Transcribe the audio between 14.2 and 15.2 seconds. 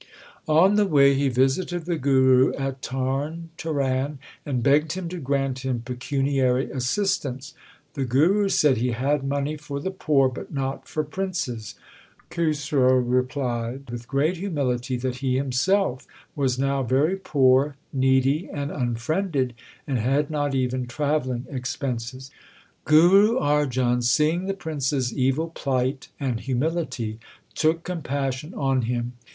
humility that